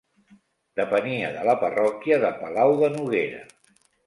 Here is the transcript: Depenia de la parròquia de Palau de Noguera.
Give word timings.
Depenia 0.79 1.29
de 1.35 1.43
la 1.49 1.55
parròquia 1.65 2.19
de 2.25 2.33
Palau 2.41 2.75
de 2.81 2.91
Noguera. 2.97 3.45